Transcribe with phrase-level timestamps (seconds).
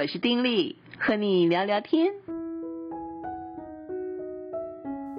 [0.00, 2.14] 我是丁力，和你聊聊天。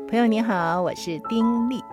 [0.08, 1.84] 朋友你好，我是丁力。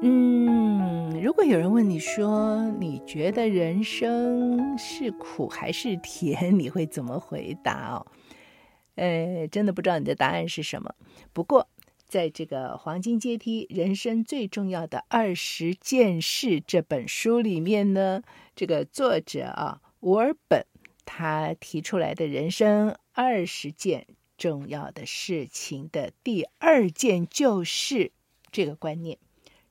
[0.00, 8.06] 嗯，如果有人问你说，你觉得人生是苦还是甜，你会怎么回答哦？
[8.94, 10.94] 呃，真的不知道你的答案是什么。
[11.32, 11.66] 不过，
[12.06, 18.22] 在这个《黄金阶梯：人生最重要的二十件事》这本书里面呢，
[18.54, 20.64] 这个作者啊，吴尔本，
[21.06, 28.12] 他提出来的人生二十件重要的事情的第二件就是
[28.52, 29.16] 这个观念。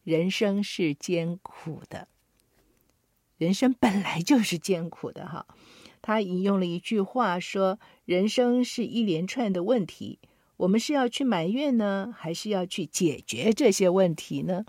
[0.03, 2.07] 人生是艰苦的，
[3.37, 5.45] 人生本来就是艰苦的哈。
[6.01, 10.19] 他引用了一句话说：“人生是一连串的问题，
[10.57, 14.65] 我们是要去埋怨呢，还是要去解决这些问题呢？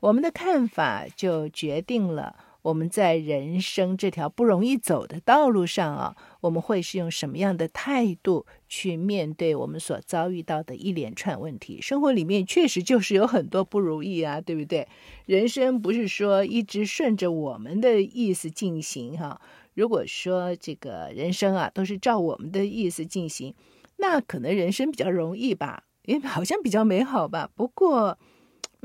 [0.00, 11.78] 我们的看法就决定了。”我们在人生这条不容易走的道路上啊，我们会是用什么样的态度去面对我们所遭遇到的一连串问题？
[11.82, 14.88] 生活里面确实就是有很多不如意啊，对不对？
[15.26, 19.38] 人生不是说一直顺着我们的意思进行哈。
[19.74, 23.54] 如果说这个人生啊都是照我们的意思进行，
[23.98, 27.50] 那可能人生比较容易吧，因为好像比较美好吧。
[27.54, 28.18] 不过。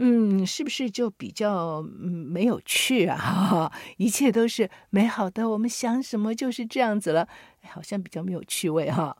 [0.02, 3.18] 嗯，是不是就比较没有趣啊？
[3.18, 7.28] 哈， 一切都是美好的，我们想什么就是这样子了，
[7.64, 9.18] 好像比较没有趣味哈。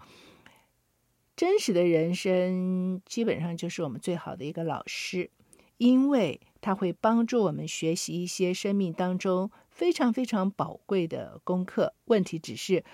[1.36, 5.30] 真实的人生基本上就是我们最好的一个老师，
[5.78, 11.94] 因为它会帮助我们学习一些生命当中非常非常宝贵的功课。
[12.06, 12.86] 问题只是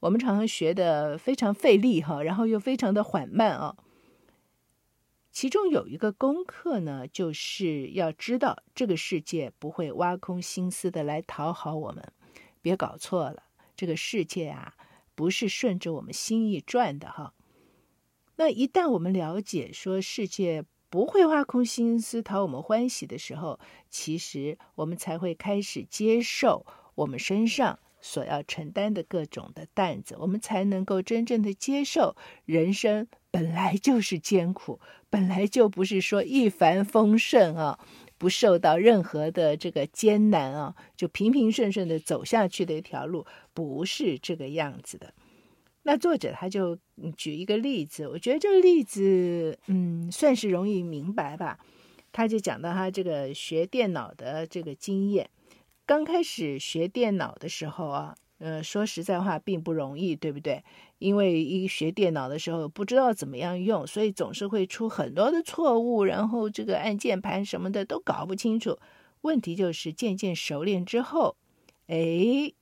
[0.00, 3.76] 我们常常学的非常费力哈，然后又非常的缓慢啊。
[5.40, 12.12] 其中有一个功课呢，就是要知道这个世界不会挖空心思的来讨好我们。
[12.60, 13.44] 别搞错了，
[13.76, 14.74] 这个世界啊，
[15.14, 17.34] 不是顺着我们心意转的哈。
[18.34, 26.66] 那一旦我们了解说世界不会挖空心思讨我们欢喜的时候，其实我们才会开始接受
[26.96, 33.06] 我们身上所要承担的各种的担子，我们才能够真正的接受人生。
[33.30, 37.78] 本来就是艰苦，本来就不是说一帆风顺啊，
[38.18, 45.14] 不受到任何的这个艰难啊，就平平顺顺的走下去的一条路，不是这个样子的。
[45.84, 46.78] 那作者他就
[47.16, 51.58] 举一个例子，我觉得这个例子，嗯，算是容易明白吧。
[52.12, 55.30] 他就讲到他这个学电脑的这个经验，
[55.86, 58.14] 刚开始学电脑的时候啊。
[58.38, 60.62] 呃，说实在话，并不容易，对不对？
[60.98, 68.78] 因为一学电脑的时候不知道怎么样用，所以总是会出很多的错误，然后这个按键盘什么的都搞不清楚。
[69.22, 71.36] 问题就是渐渐熟练之后，
[71.88, 72.52] 哎，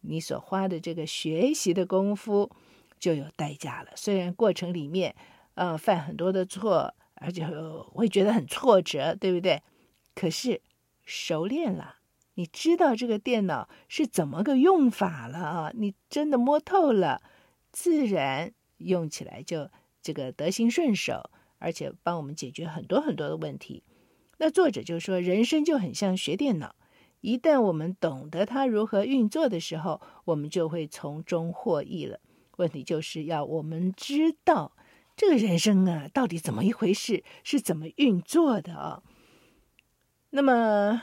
[0.00, 2.50] 你所花的这个学习的功夫
[2.98, 3.90] 就有代价了。
[3.94, 5.14] 虽然过程里面，
[5.54, 7.46] 呃，犯很多的错，而且
[7.92, 9.62] 会觉得很挫折，对不对？
[10.14, 10.62] 可是
[11.04, 11.96] 熟练了。
[12.40, 15.72] 你知道这个电脑是怎么个用法了啊？
[15.74, 17.20] 你真的摸透了，
[17.70, 19.68] 自然用起来就
[20.00, 21.28] 这个得心顺手，
[21.58, 23.82] 而且帮我们解决很多很多的问题。
[24.38, 26.74] 那作者就说，人生就很像学电脑，
[27.20, 32.20] 一旦我们懂得它如何运作的时候，我们就会从中获益了。
[32.56, 34.72] 问题就是要我们知道
[35.14, 39.02] 这个人生啊，到底怎么一回事，是怎么运作的啊？
[40.30, 41.02] 那么。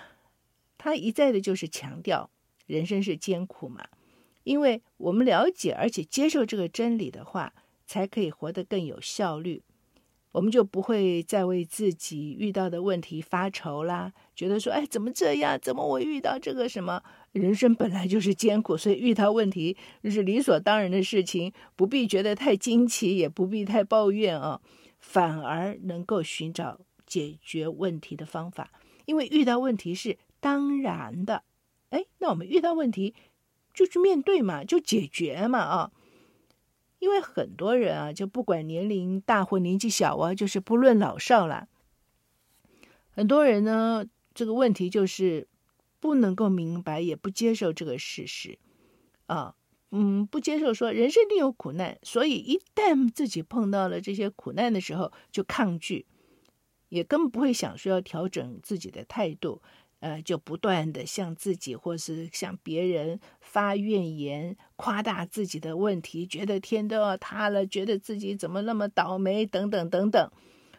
[0.77, 2.29] 他一再的就是强调，
[2.65, 3.85] 人生是艰苦嘛，
[4.43, 7.53] 因为我们了解而且接受这个真理的话，
[7.85, 9.63] 才可以活得更有效率。
[10.33, 15.57] 我们就不会再为自己遇到的问题发愁啦，觉得说，哎，怎么这样？
[15.59, 17.01] 怎么我遇到这个什么？
[17.31, 24.61] 人生本来就是艰苦，所以遇到问题是理所当然的事情，不必觉得太惊奇，也不必太抱怨啊，
[24.99, 28.71] 反而能够寻找解决问题的方法，
[29.05, 30.17] 因为遇到问题是。
[30.39, 31.43] 当然的，
[31.89, 33.15] 哎，那我们遇到问题
[33.73, 35.91] 就去面对嘛，就解决嘛啊！
[36.99, 41.67] 因为很多人啊，就不管年龄大或年纪小啊，就是不论老少啦。
[43.11, 45.47] 很多人呢，这个问题就是
[45.99, 48.57] 不能够明白，也不接受这个事实
[49.27, 49.55] 啊，
[49.91, 56.05] 嗯，不接受说人生定有苦难，所以一旦自己碰到了这些苦难的时候，就抗拒，
[56.89, 59.61] 也根本不会想说要调整自己的态度。
[59.99, 70.31] 呃，就不断的向自己或是向别人发怨言，夸大自己的问题，觉得天都要塌了，觉得自己怎么那么倒霉，等等等等，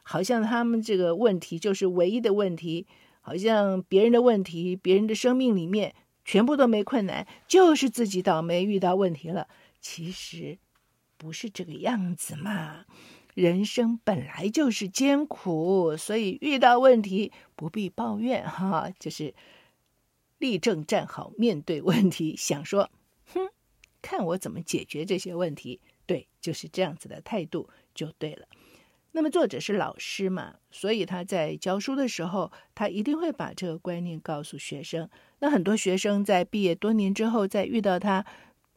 [0.02, 2.86] 好像他们这个问题就是唯一的问题，
[3.20, 5.94] 好像别人的问题，别人的生命里面
[6.24, 9.48] 全部都没困难，就是自己倒霉遇到问题了。
[9.80, 10.58] 其实
[11.16, 12.84] 不是这个样子嘛。
[13.38, 19.32] 人生本来就是艰苦，所以遇到问题不必抱怨哈，就是
[20.38, 22.90] 立正站好，面对问题，想说，
[23.32, 23.48] 哼，
[24.02, 25.80] 看我怎么解决这些问题。
[26.04, 28.48] 对，就是这样子的态度就对了。
[29.12, 35.08] 那么作者是老师嘛，所以他在教书的时候，他一定会把这个观念告诉学生。
[35.38, 38.26] 那很多学生在毕业多年之后，再遇到他。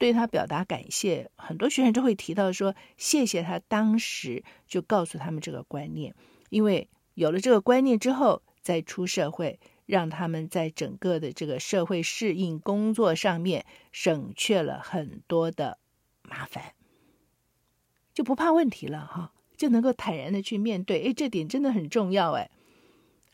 [0.01, 6.15] 对他表达感谢，很多学生都会提到说：“谢谢他当时就告诉他们这个观念，
[6.49, 15.77] 因为有了这个观念之后，再出社会，让他们在整个的这个社会适应工作上面省却了很多的
[16.23, 16.73] 麻烦，
[18.11, 21.05] 就不怕问题了哈，就能够坦然的去面对。
[21.05, 22.49] 哎，这点真的很重要哎。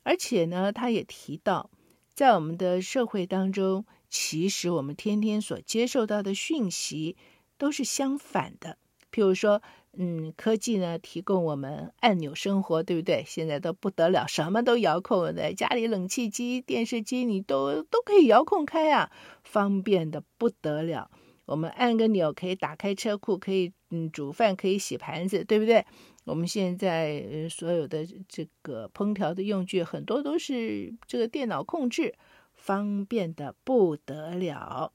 [0.03, 1.69] 而且呢，他也提到，
[2.13, 7.17] 在我们的社会当中。”其实我们天天所接受到的讯息
[7.57, 8.77] 都是相反的。
[9.11, 9.61] 譬如说，
[9.93, 13.23] 嗯，科技呢提供我们按钮生活，对不对？
[13.25, 19.11] 现在都不得了，什么都遥控的，家里冷气机、电视机你都都可以遥控开啊，
[19.43, 21.09] 方便的不得了。
[21.45, 25.85] 我们按个钮可以打开车库，可以嗯煮饭，可以洗盘子，对不对？
[26.25, 32.13] 我们现在所有的这个烹调的用具很多都是这个电脑控制。
[32.57, 34.91] 方便的不得了，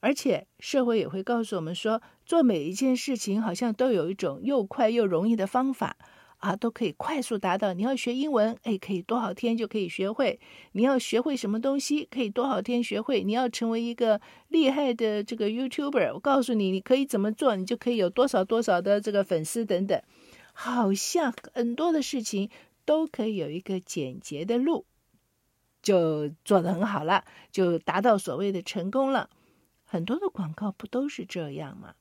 [0.00, 5.96] 而且社会也会告诉我们说，做每一件事情好像都有一种又快又容易的方法
[6.38, 7.72] 啊，都可以快速达到。
[7.72, 10.38] 你要学英文，哎，可以多少天就可以学会；
[10.72, 20.02] 你要学会什么东西，可以多少天学会；你要成为一个厉害的这个 YouTuber，我告诉你，你可以怎么做，你就可以有多少多少的这个粉丝等等。
[20.52, 22.50] 好像很多的事情
[22.84, 24.84] 都可以有一个简洁的路。
[25.84, 29.30] 就做得很好了，就达到所谓的成功了。
[29.84, 31.94] 很多的广告不都是这样吗？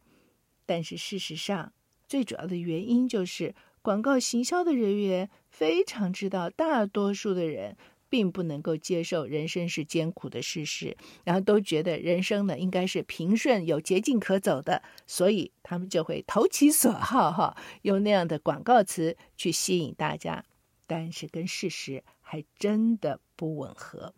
[0.65, 1.73] 但是事实上，
[2.07, 3.53] 最主要的原因就是
[3.83, 7.77] 广告行销的人员非常知道，大多数的人
[8.09, 10.95] 并不能够接受人生是艰苦的事实，
[11.25, 20.45] 然后都觉得人生呢应该是平顺有捷径可走的，所以他们就会投其所好，哈，用那样的广告词去吸引大家。
[20.85, 24.15] 但是跟事实还真的不吻合。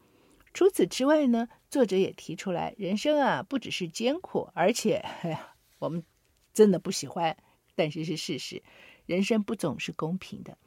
[0.53, 5.03] 除此之外呢，作者也提出来，人生啊不只是艰苦，而且，
[5.79, 6.03] 我们
[6.53, 7.35] 真的不喜欢，
[7.73, 8.61] 但是是事实，
[9.07, 10.59] 人生不总是公平的。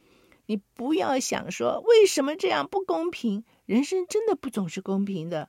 [0.46, 5.48] 你不要想说为什么这样不公平，人生真的不总是公平的。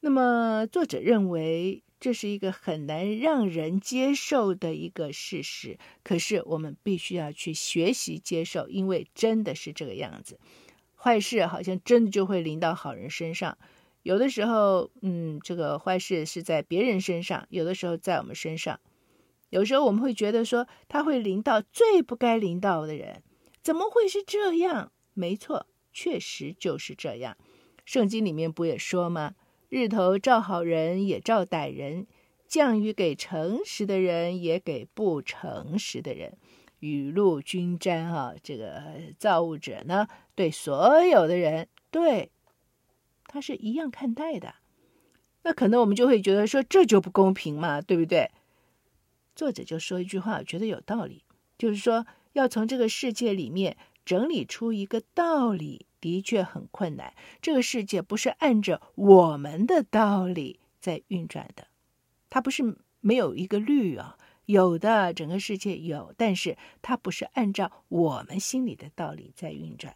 [0.00, 1.82] 那么作者认为。
[1.98, 10.38] 这是一个很难让人接受的一个事实，可是我们必须要去学习接受，因为真的是这个样子。
[11.06, 13.56] 坏事好像真的就会临到好人身上，
[14.02, 18.80] 有的时候，嗯，这个坏事是在别人身上，有的时候在我们身上。
[19.50, 23.22] 有时候我们会觉得说，他会临到最不该临到的人，
[23.62, 24.90] 怎么会是这样？
[25.14, 27.36] 没错，确实就是这样。
[27.84, 29.36] 圣经里面不也说吗？
[29.68, 32.08] 日头照好人也照歹人，
[32.48, 36.36] 降雨给诚实的人也给不诚实的人，
[36.80, 38.34] 雨露均沾啊！
[38.42, 38.82] 这个
[39.18, 42.30] 造物者呢，对所有的人，对
[43.26, 44.54] 他是一样看待的。
[45.42, 48.30] 那可能我们就会觉得说，这就不公平嘛，对不对？
[49.34, 51.24] 作者就说一句话，我觉得有道理，
[51.58, 55.86] 就是说要从这个世界里面整理出一个道理。
[55.98, 57.14] 的确很困难。
[57.42, 61.66] 这个世界不是按着我们的道理在运转的，
[62.28, 64.16] 它不是没有一个律啊，
[64.46, 69.94] 有的整个世界有，但是它不是按照我们心里的道理在运转。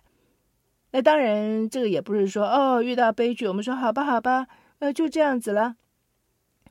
[0.90, 4.46] 那当然，这个也不是说哦，遇到悲剧，我们说好吧，好吧，
[4.80, 5.76] 呃，就这样子了，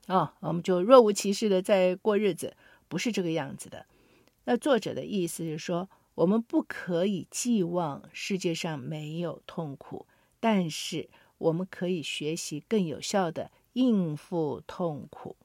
[0.07, 2.55] 哦，我们就若无其事的在过日子，
[2.87, 3.85] 不是这个样子的。
[4.45, 5.89] 那作者的意思是说。
[6.15, 10.05] 我们不可以寄望世界上没有痛苦，
[10.41, 15.37] 但是我们可以学习更有效的应付痛苦。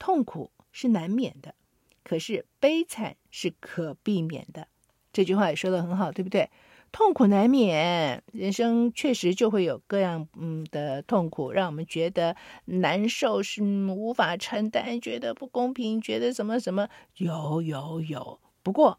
[0.00, 1.54] 痛苦是难免的，
[2.04, 4.68] 可是悲惨是可避免的。
[5.12, 6.50] 这句话也说得很好，对不对？
[6.92, 18.40] 痛苦难免，人生确实就会有各样嗯的痛苦，让我们觉得难受，是无法承担，觉得不公平，觉得什么什么，有有有。
[18.62, 18.98] 不过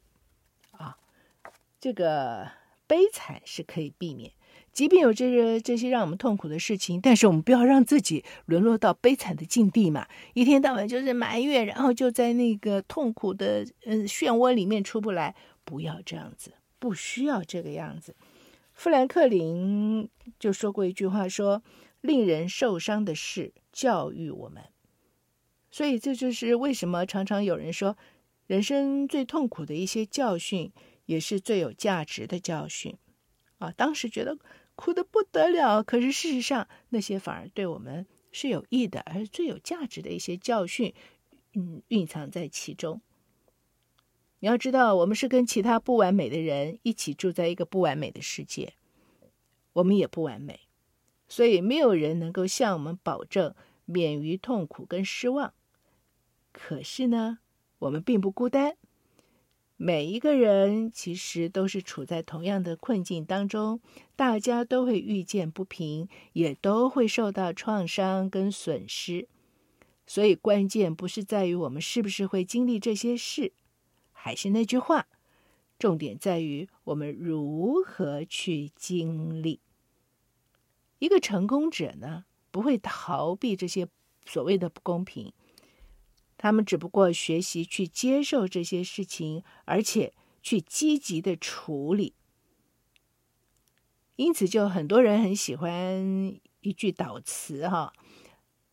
[0.72, 0.98] 啊。
[1.82, 2.48] 这个
[2.86, 4.32] 悲惨是可以避免，
[4.72, 10.08] 即便有这些这些让我们痛苦的事情，但是我们不要让自己沦落到悲惨的境地嘛。
[10.34, 18.16] 一天到晚就是埋怨，然后就在那个痛苦的嗯漩涡里面出不来，不要这样子，不需要这个样子。
[18.74, 20.10] 富兰克林
[20.40, 21.62] 就说过一句话说，
[22.02, 24.64] 令人受伤的事教育我们，
[25.70, 27.98] 所以这就是为什么常常有人说。
[28.48, 30.74] 人生最痛苦的一些教训，
[31.06, 32.98] 也是最有价值的教训。
[33.60, 34.38] 啊，当时觉得
[34.82, 40.96] 苦得不得了，可是事实上，那些反而对我们是有益的，而最有价值的一些教训，
[41.54, 43.00] 嗯，蕴藏在其中。
[44.40, 48.74] 你要知道，我们是跟其他不完美的人一起住在一个不完美的世界，
[49.74, 50.62] 我们也不完美，
[51.28, 53.54] 所以没有人能够向我们保证
[53.86, 55.54] 免于痛苦跟失望。
[56.52, 57.38] 可是呢，
[57.78, 58.76] 我们并不孤单，
[59.84, 63.82] 每一个人其实都是处在同样的困境当中，
[64.16, 69.28] 大家都会遇见不平，也都会受到创伤跟损失。
[70.06, 73.54] 所以关键不是在于我们是不是会经历这些事。
[74.12, 75.08] 还是那句话，
[75.80, 79.62] 重点在于我们如何去经历。
[81.00, 83.88] 一个成功者呢，不会逃避这些
[84.28, 85.34] 所谓的不公平，
[86.42, 92.16] 他们只不过学习去接受这些事情，而且去积极的处理。
[94.16, 97.94] 因此，就很多人很喜欢一句祷词哈，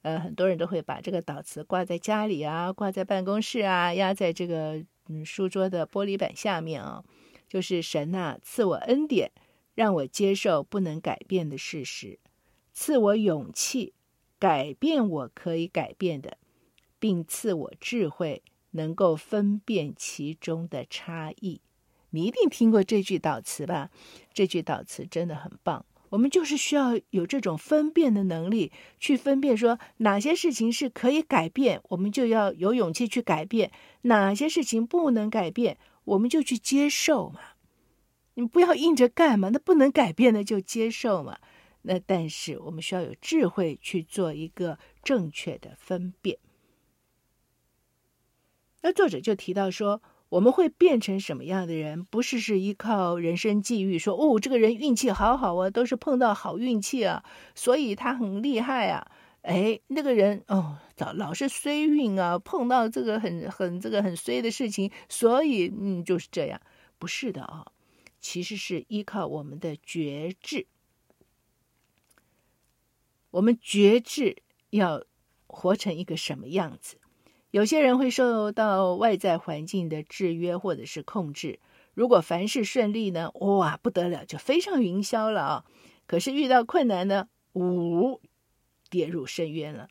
[0.01, 4.83] 呃，很多人都会把这个祷词挂在家里啊，挂在办公室啊，压在这个。
[5.11, 7.03] 嗯，书桌的玻璃板下面啊，
[7.49, 9.33] 就是神呐，赐我恩典，
[9.75, 12.19] 让我接受不能改变的事实，
[12.75, 13.95] 赐我勇气，
[14.39, 16.37] 改变我可以改变的，
[16.99, 21.61] 并赐我智慧，能够分辨其中的差异。
[22.11, 23.91] 你一定听过这句祷词吧？
[24.33, 25.85] 这句祷词真的很棒。
[26.11, 33.69] 我们就是需要有这种分辨的能力，去分辨说哪些事情是可以改变，我们就要有勇气去改变；
[34.03, 37.41] 哪些事情不能改变，我们就去接受嘛。
[38.35, 41.39] 你不要硬着干嘛，那不能改变的就接受嘛。
[41.83, 46.39] 那但是我们需要有智慧去做一个正确的分辨。
[48.83, 50.03] 那作者就提到说。
[50.31, 52.05] 我们会变成什么样的人？
[52.05, 59.11] 不是是依靠人生际遇，说哦，这个人运气好好啊，都是碰到好运气啊，所以他很厉害啊。
[59.41, 66.61] 哎，那个人哦，老老是衰运啊，碰到这个很很这个很衰的事情，所以嗯就是这样。
[66.99, 67.73] 不是的啊，
[68.21, 70.67] 其实是依靠我们的觉知。
[73.31, 74.37] 我们觉知
[74.69, 75.03] 要
[75.47, 76.98] 活成一个什么样子？
[77.51, 81.61] 有些人会受到外在环境的制约或者是控制。
[81.95, 85.65] 如果凡事顺利呢，哇，不得了，就飞上云霄了啊！
[86.07, 88.21] 可是遇到困难呢，呜，
[88.91, 89.89] 跌入深渊了。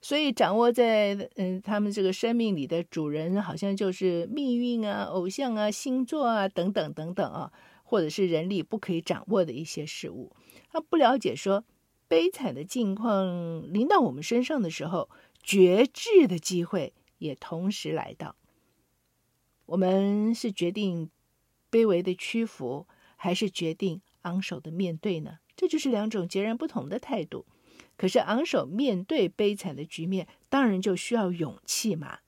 [0.00, 7.52] 所以掌握在嗯他们这个生命里的主人，好像就是命运啊、偶像啊、星座啊等等等等啊，
[7.84, 10.32] 或者是人力不可以掌握的一些事物。
[10.72, 11.64] 他不了解说，
[12.08, 15.08] 悲惨的境况临到我们身上的时候。
[15.42, 18.36] 觉知的机会也同时来到。
[19.66, 21.10] 我们是决定
[21.70, 25.38] 卑微的屈服，还是决定昂首的面对呢？
[25.56, 27.46] 这就是两种截然不同的态度。
[27.96, 32.18] 可是昂首面对悲惨的局面，当然就需要勇气嘛。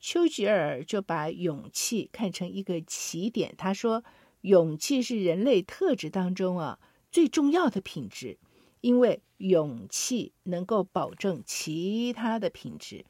[0.00, 3.54] 丘吉尔就把勇气看成一个起点。
[3.58, 4.04] 他说，
[4.42, 6.78] 勇气是人类特质当中啊
[7.10, 8.38] 最重要的品质。
[8.80, 13.04] 因为勇气能够保证其他的品质，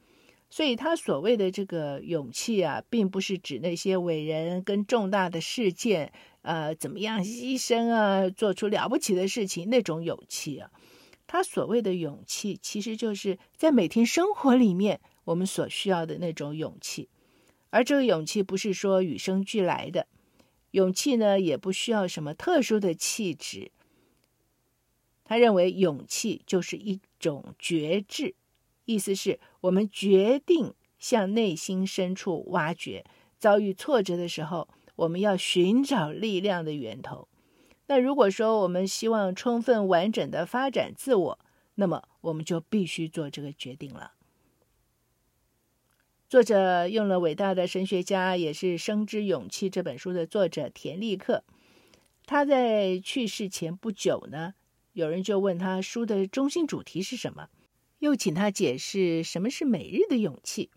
[0.50, 6.12] 所以他所谓的这个勇气啊，并不是指那些伟人跟重大的事件，
[6.42, 10.70] 呃，怎么样牺牲啊，做出了不起的事情那种勇气啊。
[11.26, 17.10] 他所谓的勇气，其实就是在每天生活里面我们所需要的那种勇气，
[17.68, 20.06] 而这个勇气不是说与生俱来的，
[20.70, 23.70] 勇气呢，也不需要什么特殊的气质。
[25.22, 28.34] 他认为勇气就是一种觉知，
[28.88, 33.04] 意思是我们决定向内心深处挖掘。
[33.38, 34.66] 遭遇挫折的时候，
[34.97, 37.28] 我们要寻找力量的源头。
[37.88, 41.38] 那如果说我们希望充分完整的发展自我，
[41.75, 44.12] 那么我们就必须做这个决定了。
[46.26, 51.45] 作者用了伟大的神学家，也是《生之勇气》这本书的作者田立克。
[52.25, 54.54] 他在去世前不久呢。
[54.95, 57.49] 有人就问他书的中心主题是什么，
[57.98, 60.70] 又请他解释什么是每日的勇气。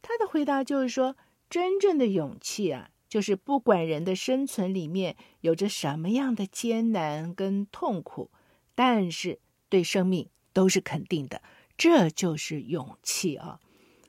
[0.00, 1.16] 他的回答就是说，
[1.48, 8.30] 真正的勇气啊，就是不管人的生存里面有着什么样的艰难跟痛苦，
[8.74, 9.38] 但是
[9.68, 11.42] 对生命都是肯定的，
[11.76, 13.60] 这就是勇气啊。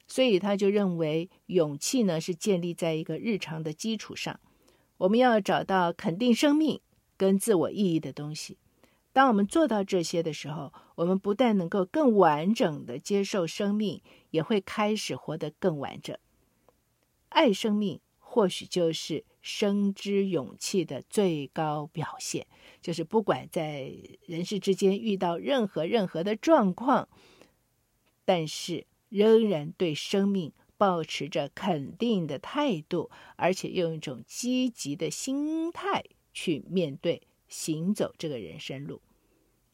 [0.08, 4.40] 所以他就认为，勇气呢是建立在一个日常的基础上，
[4.98, 6.82] 我们要找到肯定生命
[7.18, 8.58] 跟自我意义的东西。
[9.14, 14.02] 当我们做到这些的时候，我们不但能够更完整的接受生命，
[14.32, 16.18] 也会开始活得更完整。
[17.30, 22.48] 爱生命或许就是生之勇气的最高表现，
[22.82, 23.92] 就是不管在
[24.26, 27.08] 人世之间遇到任何任何的状况，
[28.26, 36.04] 但是仍然对生命保持着肯定的态度，而且用一种积极的心态
[36.34, 37.22] 去面对
[37.54, 39.00] 行走这个人生路。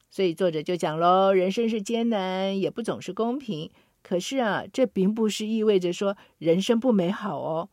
[0.09, 3.71] 所以作者就讲喽，人生是艰难，也不总是公平。
[4.03, 7.69] 可是啊，这并不是意味着说人生不美好哦。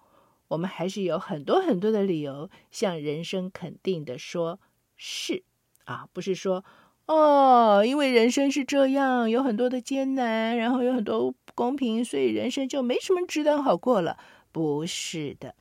[0.47, 4.61] 我们还是有很多很多的理由向人生肯定的说
[4.97, 5.43] “是”，
[5.87, 6.65] 啊，不是说
[7.07, 14.19] 哦，因为人生是这样，有很多的艰难，然后有很多不公平，所以人生就没什么值得好过了。
[14.53, 15.57] 不是的，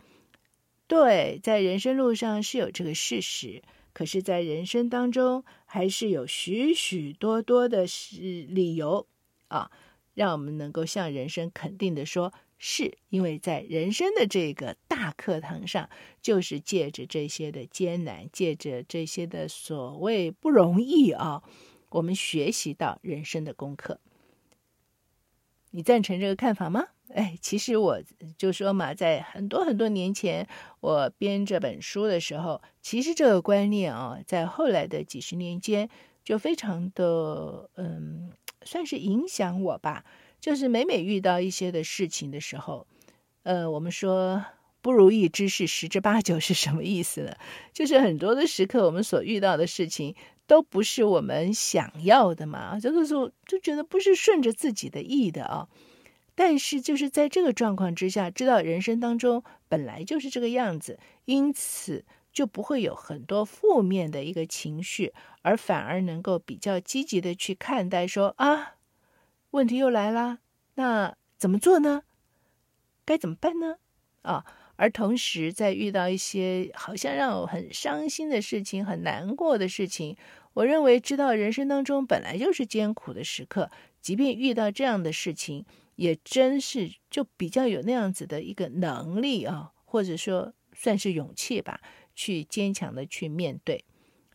[0.88, 3.64] 对，在人生路上是有这个事实，
[3.96, 9.08] 可是，在人生当中还是有许许多多的是理由
[9.48, 9.72] 啊，
[10.14, 12.34] 让我们能够向人生肯定的说。
[12.58, 15.90] 是因为在人生的这个大课堂上，
[16.22, 21.44] 就是借着这些的艰难，借着这些的所谓不容易啊，
[21.90, 24.00] 我们学习到人生的功课。
[25.72, 26.88] 你赞成这个看法吗？
[27.14, 28.02] 哎，其实我
[28.38, 30.48] 就说嘛，在很多很多年前，
[30.82, 35.90] 我编这本书的时候，其实这个观念啊，在后来的几十年间，
[36.24, 38.32] 就非常的嗯，
[38.64, 40.04] 算是影响我吧。
[40.42, 42.86] 就是每每遇到一些的事情的时候，
[43.44, 44.44] 呃，我们说
[44.82, 47.36] 不如意之事十之八九是什么意思呢？
[47.74, 55.68] 就是很多的时刻，我们所遇到的事情都不是我们想要的嘛，这个时候就觉得不是顺着自己的意的啊。
[56.36, 68.76] 但是就是在这个状况之下，知道人生当中本来就是这个样子，因此就不会有很多负面的一个情绪，而反而能够比较积极的去看待说啊。
[69.52, 70.40] 问题又来了，
[70.74, 72.04] 那怎么做呢？
[73.06, 73.78] 该怎么办呢？
[74.24, 74.44] 啊，
[74.76, 80.18] 而同时在遇到一些好像让我很伤心的事情、很难过的事情，
[80.56, 91.82] 我认为知道人生当中本来就是艰苦的时刻，即便遇到这样的事情，也真是就比较有那样子的一个能力啊，或者说算是勇气吧，
[92.16, 93.84] 去坚强的去面对。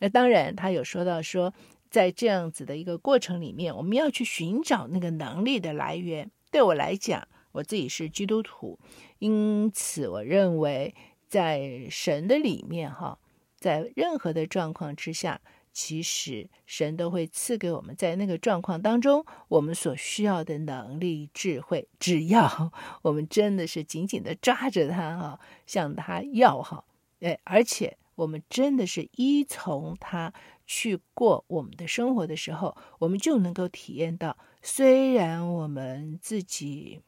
[0.01, 1.55] 那当然，他有说到说。
[1.91, 6.31] 在这样子的一个过程里面，我们要去寻找那个能力的来源。
[6.53, 8.79] 对我来讲，我自己是基督徒，
[9.19, 10.95] 因此我认为
[11.27, 13.19] 在神的里面，哈，
[13.59, 15.41] 在任何的状况之下，
[15.73, 26.85] 其实神都会赐给我们在那个状况当中我们所需要的能力、智慧，只要我们真的是紧紧的抓着他，哈，向他要，哈，
[27.21, 30.33] 哎，而且我们真的是依从他。
[30.73, 37.01] 去过我们的生活的时候，我们就能够体验到，虽然我们自己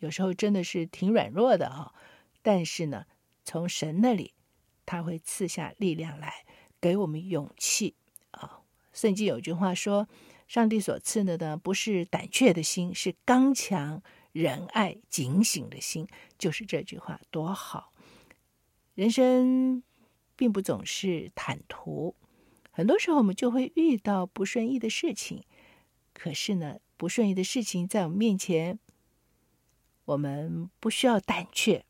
[0.00, 1.94] 有时候真的是挺软弱的啊，
[2.42, 3.04] 但是呢，
[3.44, 4.34] 从神那里
[4.84, 6.44] 他会赐下力量来，
[6.80, 7.94] 给我们勇气
[8.30, 8.60] 啊。
[8.92, 10.08] 圣经有句话说
[10.48, 16.06] ：“上帝所赐的呢，不是胆怯的心，是刚强、仁爱、警醒的心。”
[16.38, 17.92] 就是这句话多好。
[18.94, 19.82] 人生
[20.36, 22.14] 并不总是坦途。
[22.70, 25.42] 很多时候我们就会遇到不顺意的事情，
[26.12, 28.78] 可是呢，不顺意的事情在我们面前，
[30.04, 31.84] 我们不需要胆怯，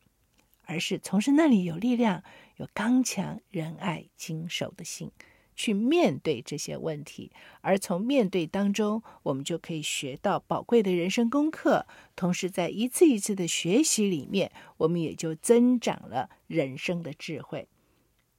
[0.63, 2.23] 而是从神那里有力量，
[2.59, 5.09] 有刚强、仁爱、谨守的心
[5.55, 7.31] 去面对这些问题。
[7.61, 11.87] 而从面对当中，我们就可以学到宝贵的人生功课。
[12.17, 17.67] 同时，在一次一次的学习里面，我们也就增长了人生的智慧。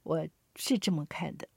[0.03, 1.47] 我是这么看的。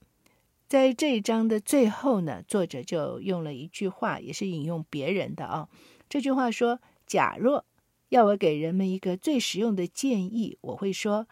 [0.67, 5.69] 在这一章的最后呢，作者就用了一句话，也是引用别人的啊。
[6.09, 7.67] 这句话说：“假若
[8.09, 11.29] 要我给人们一个最实用的建议，我会说，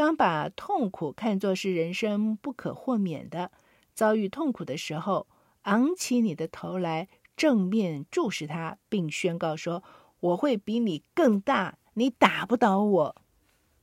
[0.00, 3.52] 当把痛苦看作是人生不可豁免的，
[3.92, 5.26] 遭遇痛苦的时候，
[5.64, 9.84] 昂起你的头来，正面注视它，并宣告说：
[10.20, 13.16] 我会比你更大，你打不倒我。”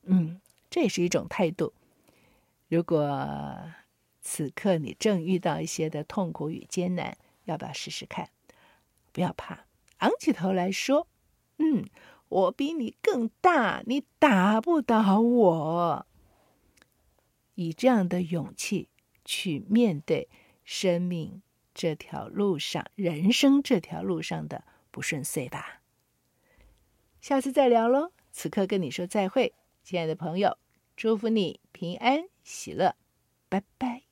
[0.10, 1.76] 嗯，这也是一种态度。
[2.68, 3.16] 如果
[4.20, 8.32] 此刻你正遇到一些的痛苦与艰难，要不要试试看？
[9.12, 9.68] 不要怕，
[10.00, 11.06] 昂起头来说
[11.62, 11.86] ：“嗯，
[12.30, 16.08] 我比你更大，你打不倒我。”
[17.56, 18.90] 以这样的勇气
[19.26, 20.30] 去面对
[20.64, 21.42] 生命
[21.74, 25.82] 这条路上、人生这条路上的不顺遂吧。
[27.20, 28.12] 下次再聊喽。
[28.32, 30.58] 此刻跟你说再会，亲爱的朋友，
[30.96, 32.96] 祝福你平安喜乐，
[33.50, 34.07] 拜拜。